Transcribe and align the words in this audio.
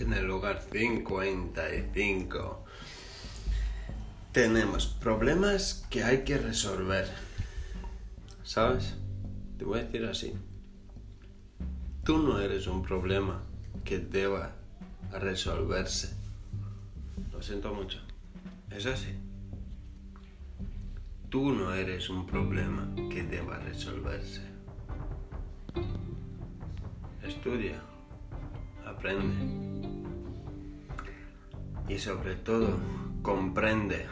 en 0.00 0.12
el 0.14 0.26
lugar 0.26 0.62
55. 0.70 2.64
Tenemos 4.32 4.86
problemas 4.86 5.86
que 5.90 6.02
hay 6.04 6.24
que 6.24 6.38
resolver. 6.38 7.06
¿Sabes? 8.42 8.94
Te 9.58 9.64
voy 9.64 9.80
a 9.80 9.84
decir 9.84 10.04
así. 10.06 10.32
Tú 12.04 12.18
no 12.18 12.40
eres 12.40 12.66
un 12.66 12.82
problema 12.82 13.42
que 13.84 13.98
deba 13.98 14.56
resolverse. 15.12 16.14
Lo 17.32 17.42
siento 17.42 17.74
mucho. 17.74 17.98
Es 18.70 18.86
así. 18.86 19.14
Tú 21.28 21.52
no 21.52 21.74
eres 21.74 22.08
un 22.08 22.26
problema 22.26 22.88
que 23.10 23.22
deba 23.22 23.58
resolverse. 23.58 24.40
Estudia, 27.22 27.80
aprende 28.84 29.69
y 31.90 31.98
sobre 31.98 32.36
todo 32.36 32.78
comprende 33.22 34.06